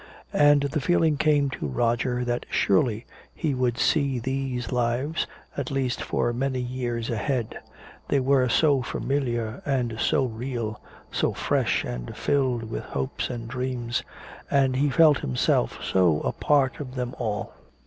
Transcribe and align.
And 0.33 0.61
the 0.63 0.81
feeling 0.81 1.15
came 1.17 1.51
to 1.51 1.67
Roger 1.67 2.25
that 2.25 2.47
surely 2.49 3.05
he 3.35 3.53
would 3.53 3.77
see 3.77 4.17
these 4.17 4.71
lives, 4.71 5.27
at 5.55 5.69
least 5.69 6.01
for 6.01 6.33
many 6.33 6.59
years 6.59 7.11
ahead. 7.11 7.59
They 8.07 8.19
were 8.19 8.49
so 8.49 8.81
familiar 8.81 9.61
and 9.63 9.99
so 9.99 10.25
real, 10.25 10.81
so 11.11 11.33
fresh 11.33 11.83
and 11.83 12.17
filled 12.17 12.63
with 12.63 12.83
hopes 12.83 13.29
and 13.29 13.47
dreams. 13.47 14.01
And 14.49 14.75
he 14.75 14.89
felt 14.89 15.19
himself 15.19 15.77
so 15.83 16.19
a 16.21 16.31
part 16.31 16.79
of 16.79 16.95
them 16.95 17.13
all. 17.19 17.53